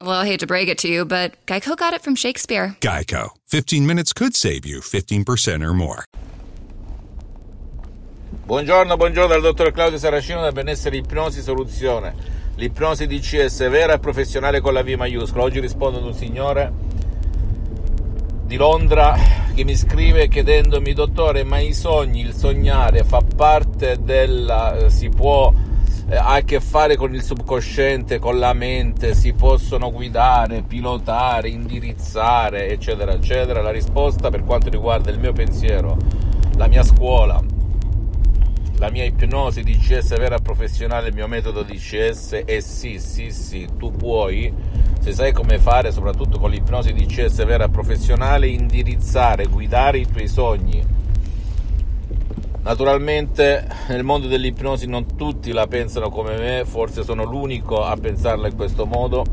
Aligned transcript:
Well, 0.00 0.12
I 0.12 0.26
hate 0.26 0.38
to 0.40 0.46
break 0.46 0.68
it 0.68 0.78
to 0.78 0.88
you, 0.88 1.04
but 1.04 1.44
Geico 1.46 1.76
got 1.76 1.92
it 1.92 2.02
from 2.02 2.14
Shakespeare. 2.14 2.76
Geico. 2.80 3.30
15 3.48 3.84
minutes 3.84 4.12
could 4.12 4.36
save 4.36 4.64
you 4.64 4.78
15% 4.78 5.60
or 5.60 5.74
more. 5.74 6.04
Buongiorno, 8.46 8.96
buongiorno 8.96 9.26
dal 9.26 9.40
dottor 9.40 9.72
Claudio 9.72 9.98
Saracino 9.98 10.40
da 10.40 10.52
Benessere 10.52 10.98
Ipnosi 10.98 11.42
Soluzione. 11.42 12.14
L'ipnosi 12.54 13.08
DCS 13.08 13.68
vera 13.68 13.94
e 13.94 13.98
professionale 13.98 14.60
con 14.60 14.72
la 14.72 14.84
V 14.84 14.90
maiuscola. 14.90 15.42
Oggi 15.42 15.58
rispondo 15.58 15.98
ad 15.98 16.04
un 16.04 16.14
signore 16.14 16.72
di 18.44 18.54
Londra 18.54 19.18
che 19.52 19.64
mi 19.64 19.74
scrive 19.74 20.28
chiedendomi, 20.28 20.92
dottore, 20.92 21.42
ma 21.42 21.58
i 21.58 21.74
sogni, 21.74 22.20
il 22.20 22.34
sognare 22.34 23.02
fa 23.02 23.20
parte 23.20 23.98
della... 24.00 24.88
si 24.90 25.08
può 25.08 25.52
eh, 25.52 25.67
ha 26.16 26.34
a 26.34 26.40
che 26.40 26.60
fare 26.60 26.96
con 26.96 27.14
il 27.14 27.22
subconsciente, 27.22 28.18
con 28.18 28.38
la 28.38 28.54
mente, 28.54 29.14
si 29.14 29.34
possono 29.34 29.92
guidare, 29.92 30.62
pilotare, 30.62 31.50
indirizzare, 31.50 32.70
eccetera, 32.70 33.12
eccetera. 33.12 33.60
La 33.60 33.70
risposta 33.70 34.30
per 34.30 34.44
quanto 34.44 34.70
riguarda 34.70 35.10
il 35.10 35.18
mio 35.18 35.32
pensiero, 35.32 35.98
la 36.56 36.66
mia 36.66 36.82
scuola, 36.82 37.38
la 38.78 38.90
mia 38.90 39.04
ipnosi 39.04 39.62
DCS 39.62 40.16
vera 40.16 40.38
professionale, 40.38 41.08
il 41.08 41.14
mio 41.14 41.26
metodo 41.26 41.62
DCS 41.62 42.42
è 42.46 42.60
sì, 42.60 42.98
sì, 42.98 43.30
sì, 43.30 43.68
tu 43.76 43.90
puoi, 43.90 44.50
se 45.00 45.12
sai 45.12 45.32
come 45.32 45.58
fare, 45.58 45.92
soprattutto 45.92 46.38
con 46.38 46.50
l'ipnosi 46.50 46.94
DCS 46.94 47.44
vera 47.44 47.68
professionale, 47.68 48.48
indirizzare, 48.48 49.46
guidare 49.46 49.98
i 49.98 50.06
tuoi 50.06 50.28
sogni 50.28 50.96
Naturalmente 52.68 53.66
nel 53.88 54.04
mondo 54.04 54.26
dell'ipnosi 54.26 54.86
non 54.86 55.16
tutti 55.16 55.52
la 55.52 55.66
pensano 55.66 56.10
come 56.10 56.36
me, 56.36 56.64
forse 56.66 57.02
sono 57.02 57.24
l'unico 57.24 57.82
a 57.82 57.96
pensarla 57.96 58.46
in 58.46 58.54
questo 58.56 58.84
modo, 58.84 59.24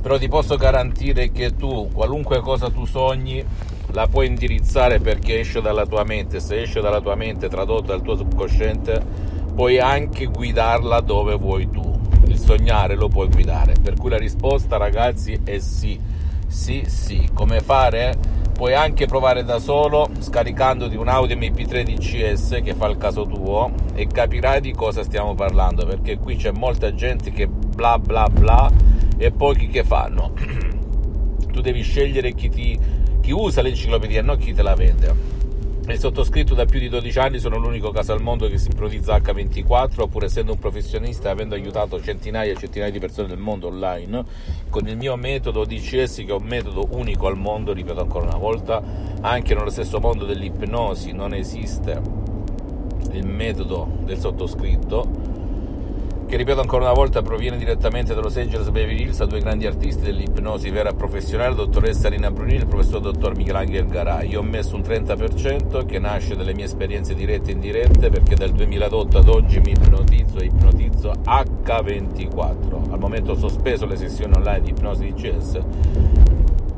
però 0.00 0.16
ti 0.16 0.28
posso 0.28 0.54
garantire 0.54 1.32
che 1.32 1.56
tu, 1.56 1.88
qualunque 1.92 2.38
cosa 2.38 2.70
tu 2.70 2.84
sogni, 2.84 3.44
la 3.88 4.06
puoi 4.06 4.28
indirizzare 4.28 5.00
perché 5.00 5.40
esce 5.40 5.60
dalla 5.60 5.86
tua 5.86 6.04
mente, 6.04 6.38
se 6.38 6.62
esce 6.62 6.80
dalla 6.80 7.00
tua 7.00 7.16
mente 7.16 7.48
tradotta 7.48 7.88
dal 7.88 8.02
tuo 8.02 8.14
subconsciente, 8.14 9.04
puoi 9.52 9.80
anche 9.80 10.26
guidarla 10.26 11.00
dove 11.00 11.34
vuoi 11.34 11.68
tu. 11.68 11.98
Il 12.26 12.38
sognare 12.38 12.94
lo 12.94 13.08
puoi 13.08 13.26
guidare, 13.26 13.74
per 13.82 13.94
cui 13.94 14.08
la 14.08 14.18
risposta 14.18 14.76
ragazzi 14.76 15.40
è 15.42 15.58
sì, 15.58 15.98
sì, 16.46 16.84
sì. 16.86 17.28
Come 17.34 17.58
fare? 17.58 18.38
Puoi 18.60 18.74
anche 18.74 19.06
provare 19.06 19.42
da 19.42 19.58
solo 19.58 20.10
scaricandoti 20.18 20.94
un 20.94 21.08
Audio 21.08 21.34
MP3 21.34 21.82
DCS 21.82 22.60
che 22.62 22.74
fa 22.74 22.88
il 22.88 22.98
caso 22.98 23.24
tuo 23.24 23.72
e 23.94 24.06
capirai 24.06 24.60
di 24.60 24.74
cosa 24.74 25.02
stiamo 25.02 25.34
parlando 25.34 25.86
perché 25.86 26.18
qui 26.18 26.36
c'è 26.36 26.50
molta 26.50 26.94
gente 26.94 27.30
che 27.30 27.46
bla 27.46 27.98
bla 27.98 28.28
bla 28.28 28.70
e 29.16 29.30
pochi 29.30 29.68
che 29.68 29.82
fanno. 29.82 30.34
Tu 31.50 31.62
devi 31.62 31.80
scegliere 31.80 32.34
chi, 32.34 32.50
ti, 32.50 32.78
chi 33.22 33.30
usa 33.30 33.62
l'enciclopedia 33.62 34.20
non 34.20 34.36
chi 34.36 34.52
te 34.52 34.60
la 34.60 34.74
vende 34.74 35.39
il 35.92 35.98
sottoscritto 35.98 36.54
da 36.54 36.64
più 36.66 36.78
di 36.78 36.88
12 36.88 37.18
anni 37.18 37.38
sono 37.38 37.56
l'unico 37.56 37.90
caso 37.90 38.12
al 38.12 38.20
mondo 38.20 38.48
che 38.48 38.58
si 38.58 38.68
ipnotizza 38.70 39.16
H24, 39.16 40.08
pur 40.08 40.24
essendo 40.24 40.52
un 40.52 40.58
professionista 40.58 41.28
e 41.28 41.32
avendo 41.32 41.54
aiutato 41.54 42.00
centinaia 42.00 42.52
e 42.52 42.56
centinaia 42.56 42.92
di 42.92 42.98
persone 42.98 43.28
del 43.28 43.38
mondo 43.38 43.68
online, 43.68 44.24
con 44.68 44.86
il 44.86 44.96
mio 44.96 45.16
metodo 45.16 45.64
DCS 45.64 46.16
che 46.16 46.26
è 46.28 46.32
un 46.32 46.44
metodo 46.44 46.86
unico 46.90 47.26
al 47.26 47.36
mondo, 47.36 47.72
ripeto 47.72 48.00
ancora 48.00 48.26
una 48.26 48.36
volta, 48.36 48.82
anche 49.20 49.54
nello 49.54 49.70
stesso 49.70 50.00
mondo 50.00 50.24
dell'ipnosi 50.24 51.12
non 51.12 51.34
esiste 51.34 52.00
il 53.12 53.26
metodo 53.26 53.88
del 54.04 54.18
sottoscritto 54.18 55.39
che 56.30 56.36
ripeto 56.36 56.60
ancora 56.60 56.84
una 56.84 56.92
volta 56.92 57.22
proviene 57.22 57.56
direttamente 57.56 58.14
da 58.14 58.20
Los 58.20 58.36
Angeles 58.36 58.70
Beverly 58.70 59.02
Hills 59.02 59.20
a 59.20 59.26
due 59.26 59.40
grandi 59.40 59.66
artisti 59.66 60.02
dell'ipnosi 60.02 60.70
vera 60.70 60.92
professionale, 60.92 61.56
dottoressa 61.56 62.08
Rina 62.08 62.30
Brunini 62.30 62.58
e 62.58 62.60
il 62.60 62.66
professor 62.68 63.00
dottor 63.00 63.34
Michelangelo 63.34 63.88
Garay. 63.88 64.28
Io 64.28 64.38
ho 64.38 64.44
messo 64.44 64.76
un 64.76 64.82
30% 64.82 65.84
che 65.84 65.98
nasce 65.98 66.36
dalle 66.36 66.54
mie 66.54 66.66
esperienze 66.66 67.16
dirette 67.16 67.50
e 67.50 67.54
indirette 67.54 68.10
perché 68.10 68.36
dal 68.36 68.52
2008 68.52 69.18
ad 69.18 69.28
oggi 69.28 69.58
mi 69.58 69.72
ipnotizzo 69.72 70.38
e 70.38 70.44
ipnotizzo 70.44 71.10
H24. 71.10 72.92
Al 72.92 72.98
momento 73.00 73.32
ho 73.32 73.36
sospeso 73.36 73.84
le 73.86 73.96
sessioni 73.96 74.32
online 74.32 74.60
di 74.60 74.70
ipnosi 74.70 75.12
di 75.12 75.14
CS, 75.14 75.60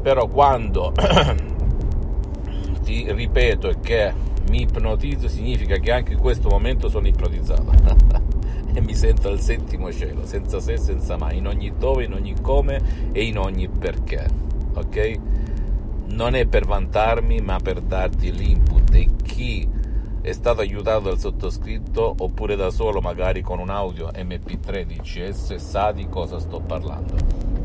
però 0.00 0.28
quando 0.28 0.92
ti 2.84 3.10
ripeto 3.10 3.74
che 3.82 4.12
mi 4.48 4.60
ipnotizzo 4.60 5.26
significa 5.26 5.74
che 5.78 5.90
anche 5.90 6.12
in 6.12 6.20
questo 6.20 6.48
momento 6.48 6.88
sono 6.88 7.08
ipnotizzato. 7.08 8.38
e 8.72 8.80
mi 8.80 8.94
sento 8.94 9.28
al 9.28 9.40
settimo 9.40 9.92
cielo, 9.92 10.26
senza 10.26 10.60
se 10.60 10.76
senza 10.76 11.16
mai, 11.16 11.38
in 11.38 11.46
ogni 11.46 11.72
dove, 11.76 12.04
in 12.04 12.12
ogni 12.12 12.34
come 12.40 13.10
e 13.12 13.24
in 13.24 13.38
ogni 13.38 13.68
perché. 13.68 14.26
Ok? 14.74 15.18
Non 16.06 16.34
è 16.34 16.46
per 16.46 16.64
vantarmi, 16.64 17.40
ma 17.40 17.58
per 17.58 17.80
darti 17.80 18.32
l'input 18.32 18.94
e 18.94 19.08
chi 19.22 19.68
è 20.22 20.32
stato 20.32 20.60
aiutato 20.60 21.04
dal 21.04 21.18
sottoscritto 21.18 22.14
oppure 22.18 22.56
da 22.56 22.70
solo, 22.70 23.00
magari 23.00 23.40
con 23.40 23.58
un 23.58 23.70
audio 23.70 24.08
MP3 24.08 24.84
DCS, 24.84 25.54
sa 25.54 25.92
di 25.92 26.08
cosa 26.08 26.38
sto 26.38 26.60
parlando. 26.60 27.59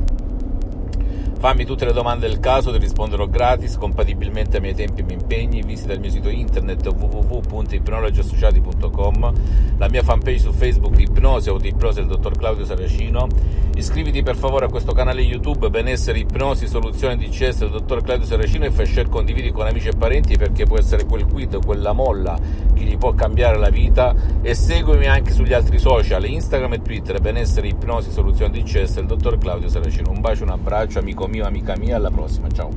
Fammi 1.37 1.65
tutte 1.65 1.83
le 1.85 1.93
domande 1.93 2.27
del 2.27 2.39
caso, 2.39 2.71
ti 2.71 2.79
risponderò 2.79 3.27
gratis, 3.27 3.77
compatibilmente 3.77 4.57
ai 4.57 4.63
miei 4.63 4.73
tempi 4.73 5.01
e 5.01 5.03
miei 5.03 5.19
impegni. 5.19 5.61
Visita 5.61 5.93
il 5.93 5.99
mio 5.99 6.09
sito 6.09 6.29
internet 6.29 6.87
www.ipnologiassociati.com, 6.87 9.33
la 9.77 9.87
mia 9.89 10.01
fanpage 10.01 10.39
su 10.39 10.51
Facebook 10.51 10.99
Ipnosi 10.99 11.49
o 11.49 11.59
Ipnosi 11.61 11.99
del 11.99 12.07
dottor 12.07 12.35
Claudio 12.37 12.65
Saracino. 12.65 13.27
Iscriviti 13.75 14.23
per 14.23 14.37
favore 14.37 14.65
a 14.65 14.69
questo 14.69 14.93
canale 14.93 15.21
YouTube 15.21 15.69
Benessere 15.69 16.17
Ipnosi 16.19 16.67
Soluzione 16.67 17.17
DCS 17.17 17.59
del 17.59 17.71
dottor 17.71 18.01
Claudio 18.01 18.25
Saracino 18.25 18.63
e 18.65 18.71
fai 18.71 18.85
share 18.85 19.09
condividi 19.09 19.51
con 19.51 19.67
amici 19.67 19.89
e 19.89 19.95
parenti 19.95 20.37
perché 20.37 20.65
può 20.65 20.77
essere 20.77 21.03
quel 21.05 21.25
quid, 21.25 21.61
quella 21.63 21.91
molla 21.91 22.39
che 22.75 22.83
gli 22.83 22.97
può 22.97 23.15
cambiare 23.15 23.57
la 23.57 23.69
vita. 23.69 24.13
E 24.43 24.53
seguimi 24.53 25.07
anche 25.07 25.31
sugli 25.31 25.53
altri 25.53 25.79
social, 25.79 26.23
Instagram 26.25 26.73
e 26.73 26.81
Twitter, 26.83 27.19
Benessere 27.19 27.69
Ipnosi 27.69 28.11
Soluzione 28.11 28.61
DCS 28.61 28.95
del 28.95 29.07
dottor 29.07 29.39
Claudio 29.39 29.69
Saracino. 29.69 30.11
Un 30.11 30.21
bacio, 30.21 30.43
un 30.43 30.51
abbraccio, 30.51 30.99
amico 30.99 31.25
mio, 31.27 31.45
amica 31.45 31.75
mia, 31.75 31.95
alla 31.95 32.11
prossima, 32.11 32.47
ciao. 32.51 32.69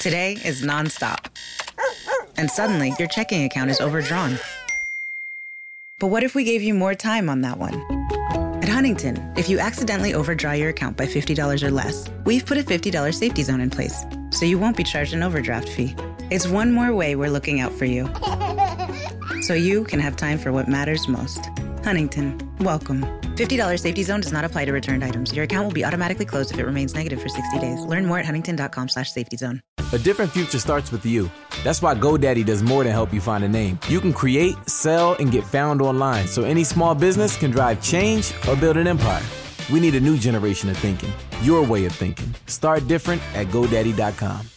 Today 0.00 0.38
is 0.44 0.62
nonstop. 0.62 1.30
And 2.36 2.50
suddenly 2.50 2.92
your 2.98 3.08
checking 3.08 3.44
account 3.44 3.70
is 3.70 3.80
overdrawn. 3.80 4.38
But 6.00 6.08
what 6.08 6.24
if 6.24 6.34
we 6.34 6.42
gave 6.42 6.62
you 6.62 6.74
more 6.74 6.96
time 6.96 7.28
on 7.28 7.42
that 7.42 7.58
one? 7.58 7.74
At 8.60 8.68
Huntington, 8.68 9.32
if 9.36 9.48
you 9.48 9.60
accidentally 9.60 10.14
overdraw 10.14 10.52
your 10.52 10.70
account 10.70 10.96
by 10.96 11.06
$50 11.06 11.62
or 11.62 11.70
less, 11.70 12.08
we've 12.24 12.44
put 12.44 12.58
a 12.58 12.62
$50 12.64 13.14
safety 13.14 13.44
zone 13.44 13.60
in 13.60 13.70
place, 13.70 14.04
so 14.30 14.44
you 14.44 14.58
won't 14.58 14.76
be 14.76 14.82
charged 14.82 15.14
an 15.14 15.22
overdraft 15.22 15.68
fee. 15.68 15.94
It's 16.32 16.48
one 16.48 16.72
more 16.72 16.94
way 16.94 17.14
we're 17.14 17.28
looking 17.28 17.60
out 17.60 17.72
for 17.72 17.84
you, 17.84 18.08
so 19.42 19.52
you 19.52 19.84
can 19.84 20.00
have 20.00 20.16
time 20.16 20.38
for 20.38 20.50
what 20.50 20.66
matters 20.66 21.06
most. 21.06 21.50
Huntington, 21.84 22.40
welcome. 22.60 23.02
$50 23.36 23.78
safety 23.78 24.02
zone 24.02 24.20
does 24.22 24.32
not 24.32 24.42
apply 24.42 24.64
to 24.64 24.72
returned 24.72 25.04
items. 25.04 25.34
Your 25.34 25.44
account 25.44 25.66
will 25.66 25.74
be 25.74 25.84
automatically 25.84 26.24
closed 26.24 26.50
if 26.50 26.58
it 26.58 26.64
remains 26.64 26.94
negative 26.94 27.20
for 27.20 27.28
60 27.28 27.58
days. 27.58 27.84
Learn 27.84 28.06
more 28.06 28.18
at 28.18 28.24
huntington.com 28.24 28.88
slash 28.88 29.10
safety 29.10 29.36
zone. 29.36 29.60
A 29.92 29.98
different 29.98 30.32
future 30.32 30.58
starts 30.58 30.90
with 30.90 31.04
you. 31.04 31.30
That's 31.64 31.82
why 31.82 31.94
GoDaddy 31.94 32.46
does 32.46 32.62
more 32.62 32.82
than 32.82 32.92
help 32.92 33.12
you 33.12 33.20
find 33.20 33.44
a 33.44 33.48
name. 33.48 33.78
You 33.90 34.00
can 34.00 34.14
create, 34.14 34.56
sell, 34.66 35.16
and 35.16 35.30
get 35.30 35.44
found 35.44 35.82
online 35.82 36.28
so 36.28 36.44
any 36.44 36.64
small 36.64 36.94
business 36.94 37.36
can 37.36 37.50
drive 37.50 37.82
change 37.82 38.32
or 38.48 38.56
build 38.56 38.78
an 38.78 38.86
empire. 38.86 39.22
We 39.70 39.80
need 39.80 39.96
a 39.96 40.00
new 40.00 40.16
generation 40.16 40.70
of 40.70 40.78
thinking, 40.78 41.12
your 41.42 41.62
way 41.62 41.84
of 41.84 41.92
thinking. 41.92 42.34
Start 42.46 42.88
different 42.88 43.20
at 43.34 43.48
GoDaddy.com. 43.48 44.48